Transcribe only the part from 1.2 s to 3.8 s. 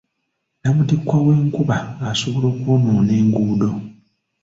w'enkuba asobola okwonoona enguudo.